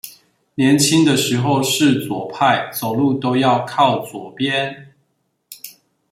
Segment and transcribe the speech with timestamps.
[0.55, 4.87] 年輕的時候是左派，走路都要靠左邊